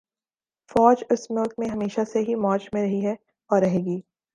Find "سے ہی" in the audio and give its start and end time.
2.13-2.35